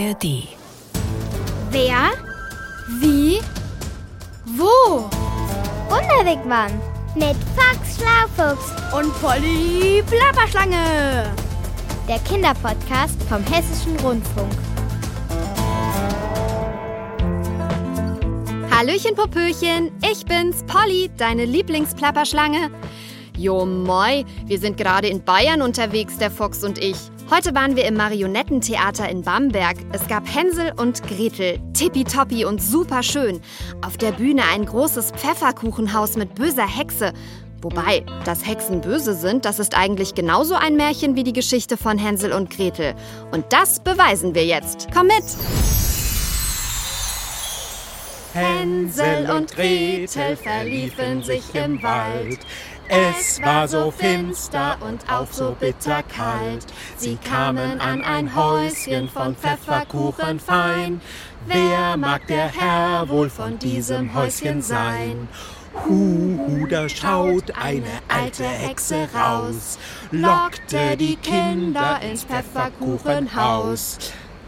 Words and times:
ARD. 0.00 0.48
Wer? 1.70 2.10
Wie? 3.00 3.38
Wo? 4.56 5.10
Wunderwegmann 5.90 6.72
mit 7.14 7.36
Fox 7.54 7.98
Schlaufuchs 7.98 8.72
Und 8.94 9.12
Polly 9.20 10.02
Plapperschlange. 10.06 11.34
der 12.08 12.18
Kinderpodcast 12.20 13.22
vom 13.28 13.44
Hessischen 13.44 13.96
Rundfunk. 14.00 14.52
Hallöchen, 18.70 19.14
Popöchen, 19.14 19.90
ich 20.10 20.24
bin's, 20.24 20.64
Polly, 20.66 21.10
deine 21.18 21.44
Lieblingsplapperschlange. 21.44 22.70
Jo, 23.36 23.66
moi, 23.66 24.24
wir 24.46 24.58
sind 24.58 24.78
gerade 24.78 25.08
in 25.08 25.22
Bayern 25.22 25.60
unterwegs, 25.60 26.16
der 26.16 26.30
Fox 26.30 26.64
und 26.64 26.78
ich. 26.78 26.96
Heute 27.30 27.54
waren 27.54 27.76
wir 27.76 27.84
im 27.84 27.94
Marionettentheater 27.94 29.08
in 29.08 29.22
Bamberg. 29.22 29.76
Es 29.92 30.08
gab 30.08 30.26
Hänsel 30.26 30.72
und 30.76 31.00
Gretel, 31.04 31.60
tippitoppi 31.74 32.44
und 32.44 32.60
super 32.60 33.04
schön. 33.04 33.40
Auf 33.86 33.96
der 33.96 34.10
Bühne 34.10 34.42
ein 34.52 34.66
großes 34.66 35.12
Pfefferkuchenhaus 35.12 36.16
mit 36.16 36.34
böser 36.34 36.66
Hexe. 36.66 37.12
Wobei, 37.62 38.04
dass 38.24 38.44
Hexen 38.44 38.80
böse 38.80 39.14
sind, 39.14 39.44
das 39.44 39.60
ist 39.60 39.76
eigentlich 39.76 40.16
genauso 40.16 40.56
ein 40.56 40.74
Märchen 40.74 41.14
wie 41.14 41.22
die 41.22 41.32
Geschichte 41.32 41.76
von 41.76 41.98
Hänsel 41.98 42.32
und 42.32 42.50
Gretel. 42.50 42.96
Und 43.30 43.44
das 43.50 43.78
beweisen 43.78 44.34
wir 44.34 44.44
jetzt. 44.44 44.88
Komm 44.92 45.06
mit! 45.06 45.24
Hänsel 48.32 49.30
und 49.30 49.52
Gretel 49.52 50.36
verliefen 50.36 51.22
sich 51.22 51.54
im 51.54 51.80
Wald. 51.80 52.40
Es 52.92 53.40
war 53.40 53.68
so 53.68 53.92
finster 53.92 54.76
und 54.80 55.08
auch 55.08 55.28
so 55.30 55.54
bitterkalt. 55.58 56.66
Sie 56.96 57.16
kamen 57.16 57.80
an 57.80 58.02
ein 58.02 58.34
Häuschen 58.34 59.08
von 59.08 59.36
Pfefferkuchen 59.36 60.40
fein. 60.40 61.00
Wer 61.46 61.96
mag 61.96 62.26
der 62.26 62.48
Herr 62.48 63.08
wohl 63.08 63.30
von 63.30 63.60
diesem 63.60 64.12
Häuschen 64.12 64.60
sein? 64.60 65.28
Hu, 65.86 66.66
da 66.68 66.88
schaut 66.88 67.52
eine 67.56 68.00
alte 68.08 68.42
Hexe 68.42 69.08
raus, 69.14 69.78
lockte 70.10 70.96
die 70.96 71.14
Kinder 71.14 72.00
ins 72.02 72.24
Pfefferkuchenhaus. 72.24 73.98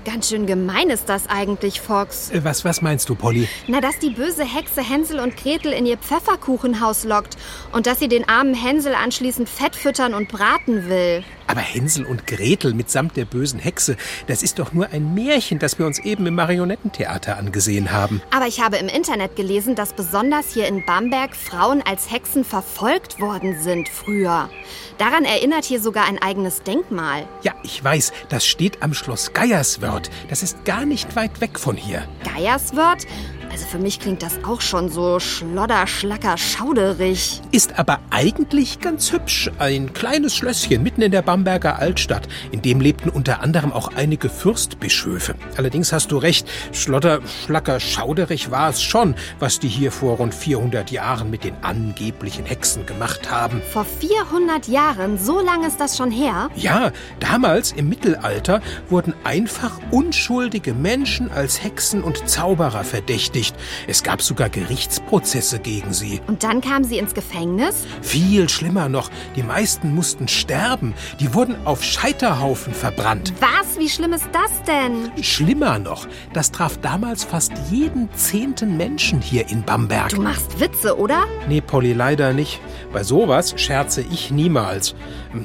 Ganz 0.05 0.31
schön 0.31 0.47
gemein 0.47 0.91
ist 0.91 1.09
das 1.09 1.29
eigentlich, 1.29 1.81
Fox. 1.81 2.31
Äh, 2.31 2.43
Was, 2.43 2.65
was 2.65 2.83
meinst 2.83 3.09
du, 3.09 3.15
Polly? 3.15 3.49
Na, 3.69 3.81
dass 3.81 3.99
die 4.01 4.11
böse 4.11 4.45
Hexe 4.45 4.83
Hänsel 4.83 5.21
und 5.21 5.37
Gretel 5.37 5.73
in 5.73 5.87
ihr 5.87 5.97
Pfefferkuchenhaus 5.97 7.05
lockt 7.05 7.37
und 7.71 7.87
dass 7.87 8.01
sie 8.01 8.09
den 8.09 8.29
armen 8.29 8.55
Hänsel 8.55 8.95
anschließend 8.95 9.49
fett 9.49 9.77
füttern 9.77 10.15
und 10.15 10.29
braten 10.29 10.89
will. 10.89 11.23
Aber 11.53 11.61
Hänsel 11.61 12.07
und 12.07 12.27
Gretel 12.27 12.73
mitsamt 12.73 13.15
der 13.19 13.27
bösen 13.27 13.59
Hexe, 13.59 13.99
das 14.27 14.43
ist 14.43 14.59
doch 14.59 14.73
nur 14.73 14.89
ein 14.89 15.13
Märchen, 15.13 15.59
das 15.59 15.79
wir 15.79 15.85
uns 15.85 15.99
eben 15.99 16.25
im 16.25 16.35
Marionettentheater 16.35 17.37
angesehen 17.37 17.93
haben. 17.93 18.23
Aber 18.31 18.47
ich 18.47 18.63
habe 18.63 18.79
im 18.79 18.89
Internet 18.89 19.37
gelesen, 19.37 19.75
dass 19.75 19.93
besonders 19.93 20.55
hier 20.55 20.67
in 20.67 20.87
Bamberg 20.87 21.37
Frauen 21.37 21.83
als 21.83 22.11
Hexen 22.11 22.47
verfolgt 22.47 23.21
worden 23.21 23.61
sind 23.61 23.91
früher. 23.91 24.49
Daran 24.97 25.27
erinnert 25.27 25.67
hier 25.67 25.83
sogar 25.83 26.07
ein 26.07 26.23
eigenes 26.23 26.63
Denkmal. 26.63 27.29
Ja, 27.43 27.53
ich 27.65 27.85
weiß, 27.85 28.15
das 28.31 28.47
steht 28.47 28.83
am 28.83 28.95
Schloss 28.95 29.35
Geierswörth. 29.35 30.09
Das 30.31 30.43
ist 30.43 30.65
gar 30.65 30.87
nicht 30.87 31.17
weit 31.17 31.43
weg 31.43 31.59
von 31.59 31.77
hier. 31.77 32.09
Geierswörth? 32.25 33.07
Also 33.53 33.67
für 33.67 33.79
mich 33.79 34.01
klingt 34.01 34.23
das 34.23 34.43
auch 34.45 34.63
schon 34.63 34.89
so 34.89 35.21
schlodder, 35.21 35.87
schlacker, 35.87 36.39
schauderig. 36.39 37.43
Ist 37.51 37.79
aber 37.79 38.01
eigentlich 38.09 38.81
ganz 38.81 39.13
hübsch. 39.13 39.51
Ein 39.59 39.93
kleines 39.93 40.35
Schlösschen 40.35 40.83
mitten 40.83 41.03
in 41.03 41.13
der 41.13 41.21
Bamberger 41.21 41.79
Altstadt. 41.79 42.27
In 42.51 42.63
dem 42.63 42.81
lebten 42.81 43.11
unter 43.11 43.43
anderem 43.43 43.71
auch 43.71 43.93
einige 43.95 44.31
Fürstbischöfe. 44.31 45.35
Allerdings 45.59 45.93
hast 45.93 46.13
du 46.13 46.17
recht, 46.17 46.49
Schlodder, 46.73 47.21
Schlacker, 47.45 47.79
Schauderig 47.79 48.51
war 48.51 48.71
es 48.71 48.83
schon, 48.83 49.17
was 49.39 49.61
die 49.61 49.69
hier 49.69 49.93
vor 49.93 50.17
rund 50.17 50.35
400 50.35 50.91
Jahren 50.91 51.31
mit 51.31 51.45
den 51.45 51.55
angeblichen 51.63 52.47
Hexen 52.47 52.87
gemacht 52.87 53.31
haben. 53.31 53.61
Vor 53.71 53.85
400 53.85 54.67
Jahren, 54.69 55.19
so 55.19 55.41
lange 55.41 55.67
ist 55.67 55.79
das 55.79 55.99
schon 55.99 56.11
her. 56.11 56.49
Ja, 56.57 56.91
damals 57.21 57.73
im 57.73 57.91
Mittelalter 57.91 58.63
wurden 58.89 59.13
einfach 59.25 59.79
unschuldige 59.91 60.73
Menschen 60.73 61.31
als 61.31 61.63
Hexen 61.63 62.03
und 62.03 62.27
Zauberer 62.31 62.83
verdächtigt. 62.83 63.42
Es 63.87 64.03
gab 64.03 64.23
sogar 64.23 64.49
Gerichtsprozesse 64.49 65.59
gegen 65.59 65.93
sie. 65.93 66.21
Und 66.27 66.43
dann 66.43 66.61
kam 66.61 66.85
sie 66.85 66.99
ins 66.99 67.15
Gefängnis? 67.15 67.87
Viel 68.01 68.49
schlimmer 68.49 68.89
noch, 68.89 69.11
die 69.37 69.43
meisten 69.43 69.95
mussten 69.95 70.29
sterben. 70.29 70.95
Die 71.21 71.35
wurden 71.35 71.57
auf 71.67 71.83
Scheiterhaufen 71.83 72.75
verbrannt. 72.75 73.33
Was? 73.41 73.79
Wie 73.79 73.89
schlimm 73.89 74.13
ist 74.13 74.29
das 74.33 74.51
denn? 74.67 75.11
Schlimmer 75.23 75.79
noch, 75.79 76.07
das 76.33 76.53
traf 76.53 76.79
damals 76.79 77.25
fast 77.25 77.53
jeden 77.71 78.13
zehnten 78.15 78.77
Menschen 78.77 79.21
hier 79.21 79.49
in 79.49 79.63
Bamberg. 79.63 80.11
Du 80.11 80.23
machst 80.23 80.61
Witze, 80.61 80.99
oder? 80.99 81.25
Nee, 81.49 81.61
Polly, 81.61 81.93
leider 81.93 82.33
nicht. 82.33 82.61
Bei 82.93 83.03
sowas 83.03 83.55
scherze 83.57 84.03
ich 84.03 84.31
niemals. 84.31 84.95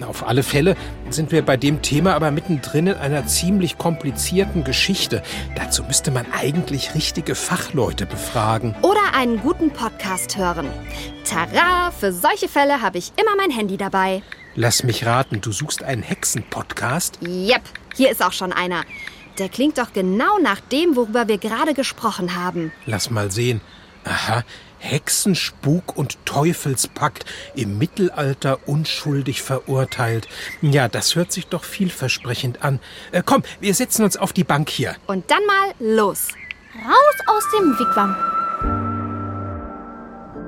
Auf 0.07 0.27
alle 0.27 0.43
Fälle 0.43 0.75
sind 1.09 1.31
wir 1.31 1.43
bei 1.43 1.57
dem 1.57 1.81
Thema 1.81 2.15
aber 2.15 2.31
mittendrin 2.31 2.87
in 2.87 2.95
einer 2.95 3.25
ziemlich 3.27 3.77
komplizierten 3.77 4.63
Geschichte. 4.63 5.23
Dazu 5.55 5.83
müsste 5.83 6.11
man 6.11 6.25
eigentlich 6.31 6.95
richtige 6.95 7.35
Fachleute 7.35 8.05
befragen. 8.05 8.75
Oder 8.81 9.15
einen 9.15 9.39
guten 9.39 9.71
Podcast 9.71 10.37
hören. 10.37 10.67
Tara, 11.23 11.91
für 11.91 12.11
solche 12.11 12.47
Fälle 12.47 12.81
habe 12.81 12.97
ich 12.97 13.11
immer 13.19 13.35
mein 13.35 13.51
Handy 13.51 13.77
dabei. 13.77 14.21
Lass 14.55 14.83
mich 14.83 15.05
raten, 15.05 15.41
du 15.41 15.51
suchst 15.51 15.83
einen 15.83 16.03
Hexen-Podcast? 16.03 17.19
Yep, 17.21 17.61
hier 17.95 18.09
ist 18.11 18.23
auch 18.23 18.33
schon 18.33 18.51
einer. 18.53 18.83
Der 19.37 19.49
klingt 19.49 19.77
doch 19.77 19.93
genau 19.93 20.39
nach 20.41 20.59
dem, 20.59 20.95
worüber 20.95 21.27
wir 21.27 21.37
gerade 21.37 21.73
gesprochen 21.73 22.35
haben. 22.35 22.71
Lass 22.85 23.11
mal 23.11 23.31
sehen. 23.31 23.61
Aha, 24.03 24.43
Hexenspuk 24.79 25.95
und 25.97 26.17
Teufelspakt 26.25 27.25
im 27.55 27.77
Mittelalter 27.77 28.59
unschuldig 28.67 29.41
verurteilt. 29.41 30.27
Ja, 30.61 30.87
das 30.87 31.15
hört 31.15 31.31
sich 31.31 31.47
doch 31.47 31.63
vielversprechend 31.63 32.63
an. 32.63 32.79
Äh, 33.11 33.23
komm, 33.25 33.43
wir 33.59 33.73
setzen 33.73 34.03
uns 34.03 34.17
auf 34.17 34.33
die 34.33 34.43
Bank 34.43 34.69
hier. 34.69 34.95
Und 35.07 35.29
dann 35.31 35.45
mal 35.45 35.73
los. 35.79 36.27
Raus 36.75 37.15
aus 37.27 37.43
dem 37.57 37.77
Wigwam. 37.79 38.15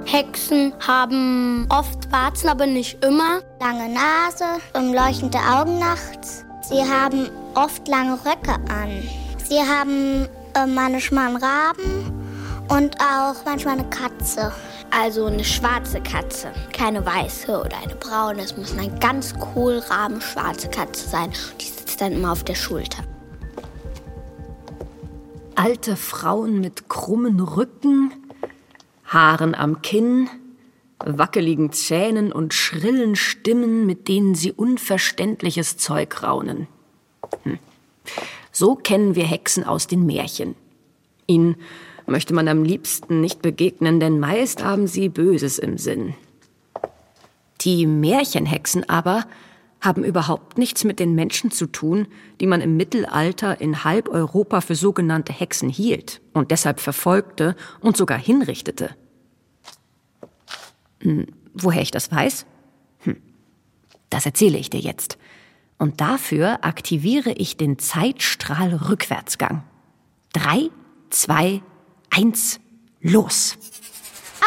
Hexen 0.06 0.74
haben 0.86 1.68
oft 1.70 2.12
Warzen, 2.12 2.50
aber 2.50 2.66
nicht 2.66 3.04
immer. 3.04 3.42
Lange 3.60 3.90
Nase, 3.94 4.46
ähm, 4.74 4.94
leuchtende 4.94 5.38
Augen 5.38 5.80
nachts. 5.80 6.46
Sie 6.68 6.82
haben 6.82 7.30
oft 7.56 7.88
lange 7.88 8.14
Röcke 8.14 8.54
an. 8.70 9.04
Sie 9.44 9.60
haben 9.60 10.28
äh, 10.56 10.66
manchmal 10.66 11.28
einen 11.28 11.38
Raben 11.38 12.09
und 12.70 12.96
auch 13.02 13.36
manchmal 13.46 13.80
eine 13.80 13.90
Katze. 13.90 14.52
Also 14.92 15.26
eine 15.26 15.44
schwarze 15.44 16.02
Katze, 16.02 16.52
keine 16.74 17.06
weiße 17.06 17.60
oder 17.60 17.78
eine 17.78 17.96
braune. 17.96 18.42
Es 18.42 18.58
muss 18.58 18.76
eine 18.78 18.90
ganz 19.00 19.38
kohlrabenschwarze 19.38 20.70
Katze 20.70 21.08
sein. 21.08 21.32
Die 21.60 21.66
sitzt 21.66 22.02
dann 22.02 22.14
immer 22.14 22.32
auf 22.32 22.44
der 22.44 22.56
Schulter. 22.56 23.04
Alte 25.56 25.96
Frauen 25.96 26.62
mit 26.62 26.90
krummen 26.90 27.40
Rücken, 27.40 28.14
Haaren 29.06 29.54
am 29.54 29.82
Kinn, 29.82 30.30
wackeligen 31.06 31.72
Zähnen 31.72 32.32
und 32.32 32.54
schrillen 32.54 33.16
Stimmen, 33.16 33.86
mit 33.86 34.08
denen 34.08 34.36
sie 34.36 34.52
unverständliches 34.52 35.78
Zeug 35.78 36.24
raunen. 36.24 36.68
Hm. 37.44 37.60
So 38.52 38.76
kennen 38.76 39.16
wir 39.16 39.26
Hexen 39.26 39.64
aus 39.64 39.88
den 39.88 40.06
Märchen. 40.06 40.56
Ihnen 41.28 41.58
möchte 42.10 42.34
man 42.34 42.48
am 42.48 42.64
liebsten 42.64 43.22
nicht 43.22 43.42
begegnen, 43.42 44.00
denn 44.00 44.20
meist 44.20 44.64
haben 44.64 44.88
sie 44.88 45.10
Böses 45.10 45.60
im 45.60 45.78
Sinn. 45.78 46.14
Die 47.62 47.86
Märchenhexen 47.86 48.88
aber 48.90 49.26
haben 49.82 50.04
überhaupt 50.04 50.58
nichts 50.58 50.84
mit 50.84 51.00
den 51.00 51.16
Menschen 51.16 51.52
zu 51.52 51.66
tun, 51.66 52.08
die 52.42 52.48
man 52.48 52.62
im 52.62 52.76
Mittelalter 52.76 53.62
in 53.62 53.84
halb 53.84 54.10
Europa 54.10 54.62
für 54.62 54.76
sogenannte 54.76 55.32
Hexen 55.32 55.70
hielt 55.70 56.22
und 56.34 56.52
deshalb 56.52 56.80
verfolgte 56.80 57.56
und 57.80 57.96
sogar 57.96 58.18
hinrichtete. 58.18 58.96
Hm, 61.02 61.28
woher 61.54 61.82
ich 61.82 61.92
das 61.92 62.12
weiß? 62.12 62.46
Hm, 63.00 63.18
das 64.10 64.26
erzähle 64.26 64.58
ich 64.58 64.70
dir 64.70 64.82
jetzt. 64.82 65.18
Und 65.78 66.02
dafür 66.02 66.66
aktiviere 66.66 67.32
ich 67.32 67.56
den 67.56 67.80
Zeitstrahl-Rückwärtsgang. 67.80 69.64
Drei, 70.34 70.70
zwei, 71.10 71.62
eins, 72.10 72.60
los! 73.02 73.58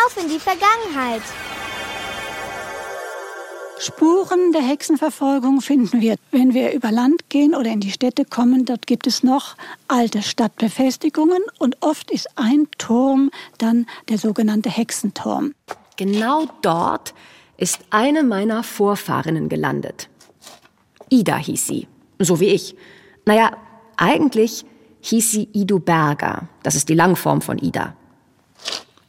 Auf 0.06 0.16
in 0.22 0.28
die 0.28 0.38
Vergangenheit. 0.38 1.22
Spuren 3.78 4.52
der 4.52 4.62
Hexenverfolgung 4.62 5.60
finden 5.60 6.00
wir, 6.00 6.14
wenn 6.30 6.54
wir 6.54 6.72
über 6.72 6.92
Land 6.92 7.28
gehen 7.30 7.52
oder 7.52 7.70
in 7.70 7.80
die 7.80 7.90
Städte 7.90 8.24
kommen. 8.24 8.64
Dort 8.64 8.86
gibt 8.86 9.08
es 9.08 9.24
noch 9.24 9.56
alte 9.88 10.22
Stadtbefestigungen 10.22 11.42
und 11.58 11.76
oft 11.80 12.12
ist 12.12 12.28
ein 12.36 12.68
Turm 12.78 13.32
dann 13.58 13.86
der 14.08 14.18
sogenannte 14.18 14.70
Hexenturm. 14.70 15.54
Genau 15.96 16.46
dort 16.62 17.12
ist 17.56 17.80
eine 17.90 18.22
meiner 18.22 18.62
Vorfahrinnen 18.62 19.48
gelandet. 19.48 20.08
Ida 21.08 21.36
hieß 21.36 21.66
sie, 21.66 21.88
so 22.20 22.38
wie 22.38 22.50
ich. 22.50 22.76
Naja, 23.24 23.56
eigentlich 23.96 24.64
hieß 25.02 25.30
sie 25.32 25.48
Idu 25.52 25.78
Berger. 25.78 26.48
Das 26.62 26.74
ist 26.74 26.88
die 26.88 26.94
Langform 26.94 27.42
von 27.42 27.58
Ida. 27.58 27.94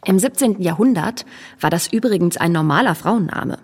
Im 0.05 0.19
17. 0.19 0.61
Jahrhundert 0.61 1.25
war 1.61 1.69
das 1.69 1.87
übrigens 1.87 2.37
ein 2.37 2.51
normaler 2.51 2.95
Frauenname. 2.95 3.59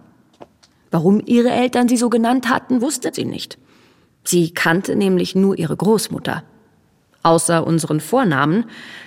Warum 0.92 1.22
ihre 1.26 1.50
Eltern 1.50 1.90
sie 1.90 1.98
so 1.98 2.10
genannt 2.10 2.50
hatten, 2.50 2.82
wusste 2.82 3.12
sie 3.14 3.26
nicht. 3.26 3.58
Sie 4.24 4.52
kannte 4.52 4.96
nämlich 4.96 5.36
nur 5.36 5.58
ihre 5.58 5.76
Großmutter. 5.76 6.44
Außer 7.24 7.66
unseren 7.66 8.00
Vornamen 8.00 8.66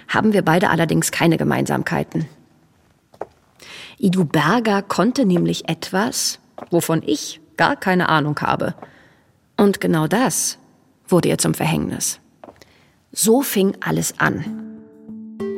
haben 0.08 0.32
wir 0.32 0.42
beide 0.42 0.70
allerdings 0.70 1.10
keine 1.10 1.38
Gemeinsamkeiten. 1.38 2.28
Idu 3.98 4.24
Berger 4.24 4.82
konnte 4.82 5.24
nämlich 5.24 5.68
etwas, 5.68 6.40
wovon 6.70 7.02
ich 7.06 7.40
gar 7.56 7.76
keine 7.76 8.08
Ahnung 8.08 8.38
habe. 8.40 8.74
Und 9.56 9.80
genau 9.80 10.08
das 10.08 10.58
wurde 11.06 11.28
ihr 11.28 11.38
zum 11.38 11.54
Verhängnis. 11.54 12.21
So 13.14 13.42
fing 13.42 13.76
alles 13.80 14.14
an. 14.18 14.42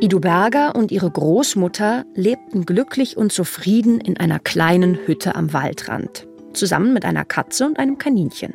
Idu 0.01 0.19
Berger 0.19 0.75
und 0.75 0.91
ihre 0.91 1.09
Großmutter 1.09 2.05
lebten 2.17 2.67
glücklich 2.67 3.17
und 3.17 3.31
zufrieden 3.31 4.01
in 4.01 4.17
einer 4.17 4.41
kleinen 4.41 4.99
Hütte 5.06 5.37
am 5.37 5.53
Waldrand, 5.53 6.27
zusammen 6.53 6.93
mit 6.93 7.05
einer 7.05 7.25
Katze 7.25 7.65
und 7.65 7.79
einem 7.79 7.97
Kaninchen. 7.97 8.55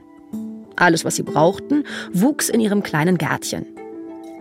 Alles, 0.75 1.05
was 1.05 1.15
sie 1.15 1.23
brauchten, 1.23 1.85
wuchs 2.11 2.49
in 2.49 2.59
ihrem 2.59 2.83
kleinen 2.83 3.17
Gärtchen. 3.17 3.65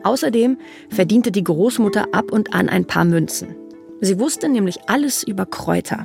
Außerdem 0.03 0.59
verdiente 0.91 1.31
die 1.31 1.45
Großmutter 1.45 2.09
ab 2.11 2.33
und 2.33 2.53
an 2.53 2.69
ein 2.69 2.85
paar 2.85 3.05
Münzen. 3.05 3.55
Sie 4.01 4.19
wusste 4.19 4.49
nämlich 4.49 4.89
alles 4.89 5.23
über 5.23 5.47
Kräuter, 5.47 6.05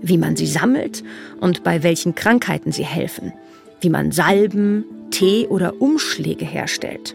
wie 0.00 0.18
man 0.18 0.34
sie 0.34 0.48
sammelt 0.48 1.04
und 1.40 1.62
bei 1.62 1.84
welchen 1.84 2.16
Krankheiten 2.16 2.72
sie 2.72 2.84
helfen, 2.84 3.32
wie 3.80 3.88
man 3.88 4.10
Salben, 4.10 4.84
Tee 5.10 5.46
oder 5.46 5.80
Umschläge 5.80 6.44
herstellt. 6.44 7.14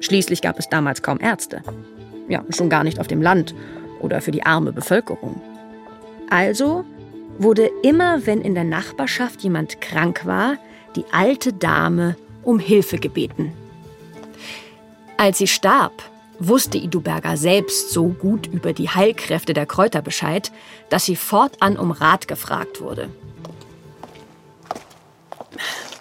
Schließlich 0.00 0.42
gab 0.42 0.58
es 0.58 0.68
damals 0.68 1.02
kaum 1.02 1.20
Ärzte. 1.20 1.62
Ja, 2.28 2.44
schon 2.50 2.70
gar 2.70 2.84
nicht 2.84 2.98
auf 2.98 3.06
dem 3.06 3.22
Land 3.22 3.54
oder 4.00 4.20
für 4.20 4.30
die 4.30 4.44
arme 4.44 4.72
Bevölkerung. 4.72 5.40
Also 6.30 6.84
wurde 7.38 7.70
immer, 7.82 8.26
wenn 8.26 8.40
in 8.40 8.54
der 8.54 8.64
Nachbarschaft 8.64 9.42
jemand 9.42 9.80
krank 9.80 10.26
war, 10.26 10.56
die 10.96 11.04
alte 11.12 11.52
Dame 11.52 12.16
um 12.42 12.58
Hilfe 12.58 12.98
gebeten. 12.98 13.52
Als 15.16 15.38
sie 15.38 15.46
starb, 15.46 16.02
wusste 16.38 16.78
Iduberger 16.78 17.36
selbst 17.36 17.90
so 17.90 18.08
gut 18.08 18.46
über 18.46 18.72
die 18.72 18.88
Heilkräfte 18.88 19.52
der 19.52 19.66
Kräuter 19.66 20.02
Bescheid, 20.02 20.50
dass 20.88 21.04
sie 21.04 21.16
fortan 21.16 21.76
um 21.76 21.90
Rat 21.90 22.26
gefragt 22.26 22.80
wurde. 22.80 23.10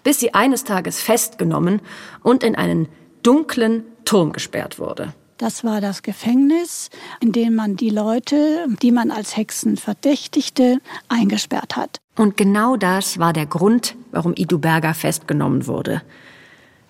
Bis 0.03 0.19
sie 0.19 0.33
eines 0.33 0.63
Tages 0.63 1.01
festgenommen 1.01 1.81
und 2.23 2.43
in 2.43 2.55
einen 2.55 2.87
dunklen 3.21 3.83
Turm 4.09 4.31
gesperrt 4.33 4.79
wurde. 4.79 5.13
Das 5.37 5.63
war 5.63 5.81
das 5.81 6.01
Gefängnis, 6.01 6.89
in 7.21 7.31
dem 7.31 7.53
man 7.53 7.75
die 7.75 7.91
Leute, 7.91 8.65
die 8.81 8.91
man 8.91 9.11
als 9.11 9.37
Hexen 9.37 9.77
verdächtigte, 9.77 10.79
eingesperrt 11.09 11.77
hat. 11.77 11.99
Und 12.17 12.35
genau 12.35 12.75
das 12.75 13.19
war 13.19 13.33
der 13.33 13.45
Grund, 13.45 13.95
warum 14.11 14.33
Iduberger 14.35 14.95
festgenommen 14.95 15.67
wurde. 15.67 16.01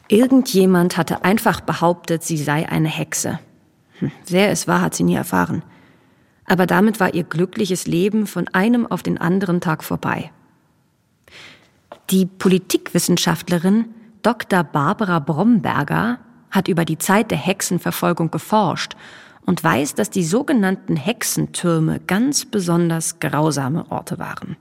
Irgendjemand 0.07 0.95
hatte 0.95 1.25
einfach 1.25 1.59
behauptet, 1.59 2.23
sie 2.23 2.37
sei 2.37 2.69
eine 2.69 2.87
Hexe. 2.87 3.39
Hm, 3.99 4.13
wer 4.29 4.49
es 4.49 4.69
war, 4.69 4.79
hat 4.79 4.95
sie 4.95 5.03
nie 5.03 5.15
erfahren. 5.15 5.61
Aber 6.45 6.67
damit 6.67 7.01
war 7.01 7.13
ihr 7.13 7.25
glückliches 7.25 7.85
Leben 7.85 8.27
von 8.27 8.47
einem 8.47 8.87
auf 8.87 9.03
den 9.03 9.17
anderen 9.17 9.59
Tag 9.59 9.83
vorbei. 9.83 10.31
Die 12.11 12.25
Politikwissenschaftlerin 12.25 13.93
Dr. 14.21 14.63
Barbara 14.63 15.19
Bromberger 15.19 16.19
hat 16.51 16.67
über 16.67 16.85
die 16.85 16.97
Zeit 16.97 17.31
der 17.31 17.37
Hexenverfolgung 17.37 18.31
geforscht 18.31 18.95
und 19.45 19.63
weiß, 19.63 19.95
dass 19.95 20.09
die 20.09 20.23
sogenannten 20.23 20.95
Hexentürme 20.95 21.99
ganz 22.05 22.45
besonders 22.45 23.19
grausame 23.19 23.89
Orte 23.89 24.19
waren. 24.19 24.57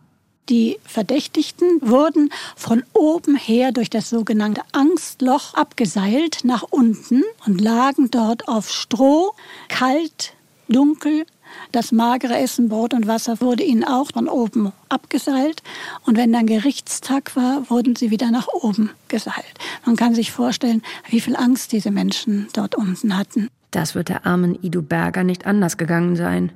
Die 0.48 0.78
Verdächtigten 0.82 1.80
wurden 1.82 2.30
von 2.56 2.82
oben 2.94 3.36
her 3.36 3.70
durch 3.70 3.90
das 3.90 4.08
sogenannte 4.08 4.62
Angstloch 4.72 5.52
abgeseilt 5.52 6.38
nach 6.44 6.62
unten 6.62 7.22
und 7.46 7.60
lagen 7.60 8.10
dort 8.10 8.48
auf 8.48 8.70
Stroh, 8.70 9.32
kalt, 9.68 10.32
dunkel. 10.68 11.26
Das 11.72 11.92
magere 11.92 12.36
Essen, 12.38 12.68
Brot 12.68 12.94
und 12.94 13.06
Wasser 13.06 13.40
wurde 13.40 13.62
ihnen 13.62 13.84
auch 13.84 14.10
von 14.12 14.28
oben 14.28 14.72
abgeseilt. 14.88 15.62
Und 16.04 16.16
wenn 16.16 16.32
dann 16.32 16.46
Gerichtstag 16.46 17.36
war, 17.36 17.68
wurden 17.70 17.96
sie 17.96 18.10
wieder 18.10 18.30
nach 18.30 18.48
oben 18.48 18.90
geseilt. 19.08 19.54
Man 19.84 19.96
kann 19.96 20.14
sich 20.14 20.32
vorstellen, 20.32 20.82
wie 21.08 21.20
viel 21.20 21.36
Angst 21.36 21.72
diese 21.72 21.90
Menschen 21.90 22.48
dort 22.52 22.74
unten 22.74 23.16
hatten. 23.16 23.48
Das 23.70 23.94
wird 23.94 24.08
der 24.08 24.26
armen 24.26 24.58
Idu 24.62 24.82
Berger 24.82 25.24
nicht 25.24 25.46
anders 25.46 25.76
gegangen 25.76 26.16
sein. 26.16 26.52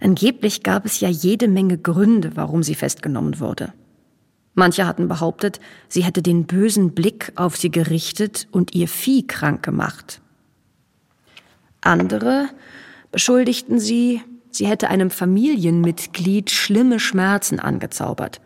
Angeblich 0.00 0.62
gab 0.62 0.86
es 0.86 1.00
ja 1.00 1.08
jede 1.08 1.48
Menge 1.48 1.78
Gründe, 1.78 2.32
warum 2.34 2.62
sie 2.62 2.74
festgenommen 2.74 3.40
wurde. 3.40 3.72
Manche 4.54 4.86
hatten 4.86 5.06
behauptet, 5.06 5.60
sie 5.88 6.02
hätte 6.02 6.22
den 6.22 6.46
bösen 6.46 6.92
Blick 6.94 7.32
auf 7.36 7.56
sie 7.56 7.70
gerichtet 7.70 8.48
und 8.50 8.74
ihr 8.74 8.88
Vieh 8.88 9.26
krank 9.26 9.62
gemacht. 9.62 10.22
Andere 11.82 12.48
beschuldigten 13.12 13.78
sie, 13.78 14.22
sie 14.50 14.66
hätte 14.66 14.88
einem 14.88 15.10
Familienmitglied 15.10 16.50
schlimme 16.50 17.00
Schmerzen 17.00 17.60
angezaubert. 17.60 18.40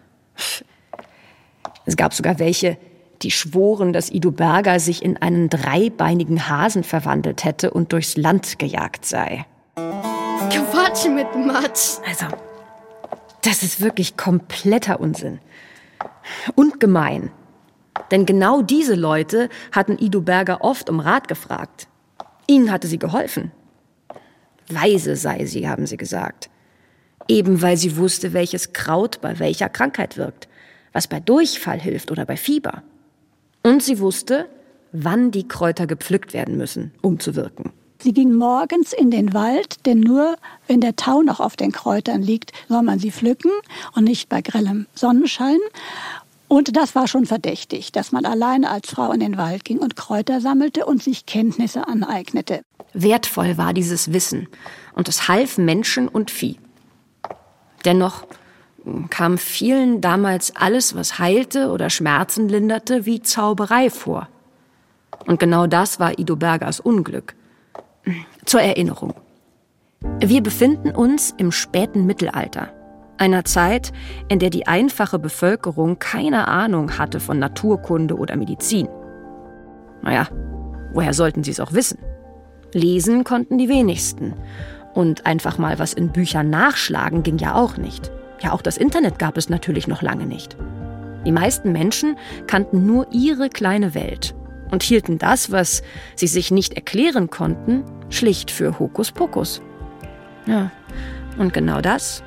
Es 1.86 1.96
gab 1.96 2.14
sogar 2.14 2.38
welche, 2.38 2.78
die 3.22 3.30
schworen, 3.30 3.92
dass 3.92 4.10
Ido 4.10 4.30
Berger 4.30 4.80
sich 4.80 5.02
in 5.02 5.16
einen 5.16 5.48
dreibeinigen 5.48 6.48
Hasen 6.48 6.84
verwandelt 6.84 7.44
hätte 7.44 7.70
und 7.70 7.92
durchs 7.92 8.16
Land 8.16 8.58
gejagt 8.58 9.04
sei. 9.04 9.44
Quatsch 10.50 11.06
mit 11.08 11.34
Matsch. 11.34 11.98
Also, 12.06 12.26
das 13.42 13.62
ist 13.62 13.80
wirklich 13.80 14.16
kompletter 14.16 15.00
Unsinn. 15.00 15.40
Und 16.54 16.80
gemein. 16.80 17.30
Denn 18.10 18.26
genau 18.26 18.62
diese 18.62 18.94
Leute 18.94 19.48
hatten 19.72 19.98
Ido 19.98 20.20
Berger 20.20 20.62
oft 20.62 20.90
um 20.90 21.00
Rat 21.00 21.28
gefragt. 21.28 21.88
Ihnen 22.46 22.72
hatte 22.72 22.88
sie 22.88 22.98
geholfen. 22.98 23.52
Weise 24.74 25.16
sei 25.16 25.44
sie, 25.46 25.68
haben 25.68 25.86
sie 25.86 25.96
gesagt. 25.96 26.50
Eben 27.28 27.62
weil 27.62 27.76
sie 27.76 27.96
wusste, 27.96 28.32
welches 28.32 28.72
Kraut 28.72 29.20
bei 29.20 29.38
welcher 29.38 29.68
Krankheit 29.68 30.16
wirkt, 30.16 30.48
was 30.92 31.06
bei 31.06 31.20
Durchfall 31.20 31.80
hilft 31.80 32.10
oder 32.10 32.24
bei 32.24 32.36
Fieber. 32.36 32.82
Und 33.62 33.82
sie 33.82 33.98
wusste, 33.98 34.46
wann 34.92 35.30
die 35.30 35.46
Kräuter 35.46 35.86
gepflückt 35.86 36.32
werden 36.32 36.56
müssen, 36.56 36.92
um 37.02 37.20
zu 37.20 37.36
wirken. 37.36 37.72
Sie 38.02 38.14
ging 38.14 38.32
morgens 38.32 38.94
in 38.94 39.10
den 39.10 39.34
Wald, 39.34 39.84
denn 39.84 40.00
nur 40.00 40.36
wenn 40.66 40.80
der 40.80 40.96
Tau 40.96 41.20
noch 41.20 41.38
auf 41.38 41.54
den 41.54 41.70
Kräutern 41.70 42.22
liegt, 42.22 42.52
soll 42.68 42.82
man 42.82 42.98
sie 42.98 43.10
pflücken 43.10 43.50
und 43.94 44.04
nicht 44.04 44.30
bei 44.30 44.40
grellem 44.40 44.86
Sonnenschein. 44.94 45.58
Und 46.50 46.76
das 46.76 46.96
war 46.96 47.06
schon 47.06 47.26
verdächtig, 47.26 47.92
dass 47.92 48.10
man 48.10 48.24
allein 48.24 48.64
als 48.64 48.90
Frau 48.90 49.12
in 49.12 49.20
den 49.20 49.36
Wald 49.36 49.64
ging 49.64 49.78
und 49.78 49.94
Kräuter 49.94 50.40
sammelte 50.40 50.84
und 50.84 51.00
sich 51.00 51.24
Kenntnisse 51.24 51.86
aneignete. 51.86 52.62
Wertvoll 52.92 53.56
war 53.56 53.72
dieses 53.72 54.12
Wissen 54.12 54.48
und 54.94 55.08
es 55.08 55.28
half 55.28 55.58
Menschen 55.58 56.08
und 56.08 56.32
Vieh. 56.32 56.58
Dennoch 57.84 58.26
kam 59.10 59.38
vielen 59.38 60.00
damals 60.00 60.56
alles, 60.56 60.96
was 60.96 61.20
heilte 61.20 61.70
oder 61.70 61.88
Schmerzen 61.88 62.48
linderte, 62.48 63.06
wie 63.06 63.22
Zauberei 63.22 63.88
vor. 63.88 64.28
Und 65.28 65.38
genau 65.38 65.68
das 65.68 66.00
war 66.00 66.18
Ido 66.18 66.34
Bergers 66.34 66.80
Unglück. 66.80 67.36
Zur 68.44 68.60
Erinnerung. 68.60 69.14
Wir 70.18 70.42
befinden 70.42 70.90
uns 70.90 71.32
im 71.36 71.52
späten 71.52 72.06
Mittelalter, 72.06 72.72
einer 73.20 73.44
Zeit, 73.44 73.92
in 74.28 74.38
der 74.38 74.50
die 74.50 74.66
einfache 74.66 75.18
Bevölkerung 75.18 75.98
keine 75.98 76.48
Ahnung 76.48 76.98
hatte 76.98 77.20
von 77.20 77.38
Naturkunde 77.38 78.16
oder 78.16 78.36
Medizin. 78.36 78.88
Naja, 80.02 80.28
woher 80.92 81.12
sollten 81.12 81.44
sie 81.44 81.50
es 81.50 81.60
auch 81.60 81.72
wissen? 81.72 81.98
Lesen 82.72 83.24
konnten 83.24 83.58
die 83.58 83.68
wenigsten. 83.68 84.34
Und 84.94 85.26
einfach 85.26 85.58
mal 85.58 85.78
was 85.78 85.92
in 85.92 86.10
Büchern 86.10 86.50
nachschlagen 86.50 87.22
ging 87.22 87.38
ja 87.38 87.54
auch 87.54 87.76
nicht. 87.76 88.10
Ja, 88.40 88.52
auch 88.52 88.62
das 88.62 88.76
Internet 88.76 89.18
gab 89.18 89.36
es 89.36 89.48
natürlich 89.48 89.86
noch 89.86 90.02
lange 90.02 90.26
nicht. 90.26 90.56
Die 91.26 91.32
meisten 91.32 91.72
Menschen 91.72 92.16
kannten 92.46 92.86
nur 92.86 93.06
ihre 93.12 93.50
kleine 93.50 93.94
Welt 93.94 94.34
und 94.70 94.82
hielten 94.82 95.18
das, 95.18 95.52
was 95.52 95.82
sie 96.16 96.26
sich 96.26 96.50
nicht 96.50 96.74
erklären 96.74 97.28
konnten, 97.28 97.84
schlicht 98.08 98.50
für 98.50 98.78
Hokuspokus. 98.78 99.60
Ja, 100.46 100.70
und 101.38 101.52
genau 101.52 101.80
das 101.82 102.22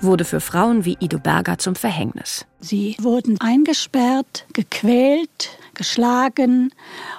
wurde 0.00 0.24
für 0.24 0.40
Frauen 0.40 0.84
wie 0.84 0.96
Ido 1.00 1.18
Berger 1.18 1.58
zum 1.58 1.74
Verhängnis. 1.74 2.46
Sie 2.60 2.96
wurden 3.00 3.40
eingesperrt, 3.40 4.46
gequält, 4.52 5.58
geschlagen 5.74 6.72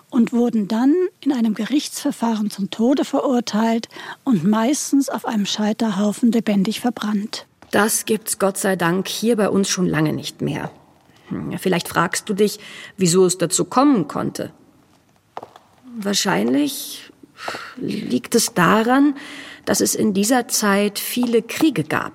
und 0.10 0.34
wurden 0.34 0.68
dann 0.68 0.94
in 1.22 1.32
einem 1.32 1.54
Gerichtsverfahren 1.54 2.50
zum 2.50 2.70
Tode 2.70 3.06
verurteilt 3.06 3.88
und 4.24 4.44
meistens 4.44 5.10
auf 5.10 5.26
einem 5.26 5.46
Scheiterhaufen 5.46 6.32
lebendig 6.32 6.80
verbrannt. 6.80 7.46
Das 7.72 8.06
gibt's 8.06 8.40
Gott 8.40 8.58
sei 8.58 8.76
Dank 8.76 9.08
hier 9.08 9.36
bei 9.36 9.50
uns 9.50 9.70
schon 9.70 9.86
lange 9.86 10.14
nicht 10.14 10.42
mehr. 10.42 10.72
Hm, 11.30 11.58
vielleicht 11.58 11.88
fragst 11.88 12.28
du 12.30 12.34
dich, 12.34 12.60
wieso 12.98 13.26
es 13.26 13.38
dazu 13.38 13.66
kommen 13.66 14.08
konnte. 14.08 14.52
Wahrscheinlich 15.98 17.12
liegt 17.78 18.36
es 18.36 18.54
daran, 18.54 19.16
dass 19.66 19.82
es 19.82 19.96
in 19.96 20.14
dieser 20.14 20.48
Zeit 20.48 21.00
viele 21.00 21.42
Kriege 21.42 21.84
gab. 21.84 22.14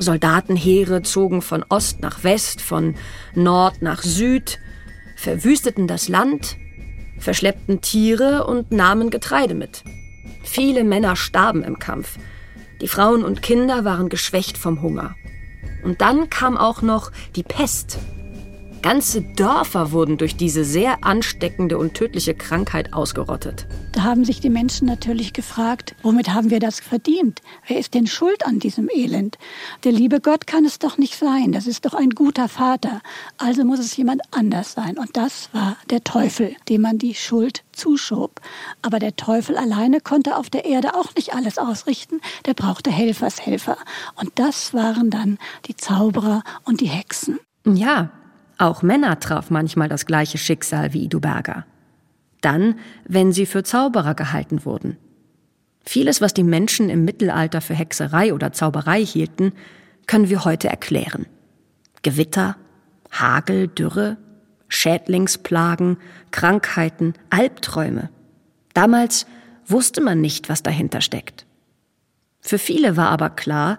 Soldatenheere 0.00 1.02
zogen 1.02 1.42
von 1.42 1.64
Ost 1.68 2.00
nach 2.00 2.24
West, 2.24 2.60
von 2.60 2.94
Nord 3.34 3.82
nach 3.82 4.02
Süd, 4.02 4.58
verwüsteten 5.16 5.86
das 5.86 6.08
Land, 6.08 6.56
verschleppten 7.18 7.82
Tiere 7.82 8.46
und 8.46 8.72
nahmen 8.72 9.10
Getreide 9.10 9.54
mit. 9.54 9.84
Viele 10.42 10.84
Männer 10.84 11.16
starben 11.16 11.62
im 11.62 11.78
Kampf. 11.78 12.16
Die 12.80 12.88
Frauen 12.88 13.24
und 13.24 13.42
Kinder 13.42 13.84
waren 13.84 14.08
geschwächt 14.08 14.56
vom 14.56 14.80
Hunger. 14.80 15.14
Und 15.84 16.00
dann 16.00 16.30
kam 16.30 16.56
auch 16.56 16.80
noch 16.80 17.12
die 17.36 17.42
Pest. 17.42 17.98
Ganze 18.82 19.20
Dörfer 19.20 19.92
wurden 19.92 20.16
durch 20.16 20.36
diese 20.36 20.64
sehr 20.64 21.04
ansteckende 21.04 21.76
und 21.76 21.92
tödliche 21.92 22.34
Krankheit 22.34 22.94
ausgerottet. 22.94 23.66
Da 23.92 24.04
haben 24.04 24.24
sich 24.24 24.40
die 24.40 24.48
Menschen 24.48 24.86
natürlich 24.86 25.34
gefragt, 25.34 25.94
womit 26.02 26.32
haben 26.32 26.50
wir 26.50 26.60
das 26.60 26.80
verdient? 26.80 27.42
Wer 27.66 27.78
ist 27.78 27.92
denn 27.92 28.06
schuld 28.06 28.46
an 28.46 28.58
diesem 28.58 28.88
Elend? 28.88 29.36
Der 29.84 29.92
liebe 29.92 30.20
Gott 30.20 30.46
kann 30.46 30.64
es 30.64 30.78
doch 30.78 30.96
nicht 30.96 31.18
sein. 31.18 31.52
Das 31.52 31.66
ist 31.66 31.84
doch 31.84 31.92
ein 31.92 32.10
guter 32.10 32.48
Vater. 32.48 33.02
Also 33.36 33.64
muss 33.64 33.80
es 33.80 33.94
jemand 33.98 34.22
anders 34.30 34.72
sein. 34.72 34.96
Und 34.96 35.14
das 35.14 35.50
war 35.52 35.76
der 35.90 36.02
Teufel, 36.02 36.56
dem 36.70 36.80
man 36.80 36.96
die 36.96 37.14
Schuld 37.14 37.64
zuschob. 37.72 38.40
Aber 38.80 38.98
der 38.98 39.14
Teufel 39.14 39.58
alleine 39.58 40.00
konnte 40.00 40.38
auf 40.38 40.48
der 40.48 40.64
Erde 40.64 40.94
auch 40.94 41.14
nicht 41.16 41.34
alles 41.34 41.58
ausrichten. 41.58 42.20
Der 42.46 42.54
brauchte 42.54 42.90
Helfershelfer. 42.90 43.76
Und 44.16 44.30
das 44.36 44.72
waren 44.72 45.10
dann 45.10 45.38
die 45.66 45.76
Zauberer 45.76 46.44
und 46.64 46.80
die 46.80 46.88
Hexen. 46.88 47.40
Ja, 47.66 48.10
auch 48.60 48.82
Männer 48.82 49.18
traf 49.20 49.50
manchmal 49.50 49.88
das 49.88 50.06
gleiche 50.06 50.38
Schicksal 50.38 50.92
wie 50.92 51.04
Iduberga. 51.04 51.64
Dann, 52.40 52.78
wenn 53.06 53.32
sie 53.32 53.46
für 53.46 53.62
Zauberer 53.62 54.14
gehalten 54.14 54.64
wurden. 54.64 54.96
Vieles, 55.84 56.20
was 56.20 56.34
die 56.34 56.44
Menschen 56.44 56.90
im 56.90 57.04
Mittelalter 57.04 57.60
für 57.60 57.74
Hexerei 57.74 58.34
oder 58.34 58.52
Zauberei 58.52 59.04
hielten, 59.04 59.52
können 60.06 60.28
wir 60.28 60.44
heute 60.44 60.68
erklären. 60.68 61.26
Gewitter, 62.02 62.56
Hagel, 63.10 63.68
Dürre, 63.68 64.16
Schädlingsplagen, 64.68 65.96
Krankheiten, 66.30 67.14
Albträume. 67.30 68.10
Damals 68.74 69.26
wusste 69.66 70.00
man 70.00 70.20
nicht, 70.20 70.48
was 70.48 70.62
dahinter 70.62 71.00
steckt. 71.00 71.46
Für 72.40 72.58
viele 72.58 72.96
war 72.96 73.08
aber 73.08 73.30
klar, 73.30 73.78